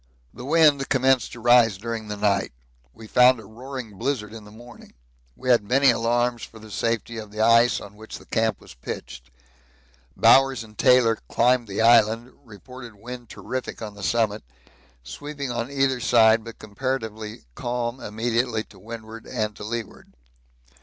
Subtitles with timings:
[0.33, 2.53] The wind commenced to rise during night.
[2.91, 4.95] We found a roaring blizzard in the morning.
[5.35, 8.73] We had many alarms for the safety of the ice on which the camp was
[8.73, 9.29] pitched.
[10.17, 14.43] Bowers and Taylor climbed the island; reported wind terrific on the summit
[15.03, 20.13] sweeping on either side but comparatively calm immediately to windward and to leeward.